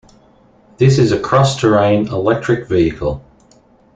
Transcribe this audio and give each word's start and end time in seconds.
This 0.79 0.97
is 0.97 1.11
a 1.11 1.19
cross-terrain 1.19 2.07
electric 2.07 2.67
vehicle. 2.67 3.23